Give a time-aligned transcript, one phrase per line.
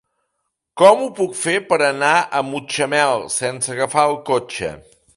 [0.81, 4.77] Com ho puc fer per anar a Mutxamel sense agafar el cotxe?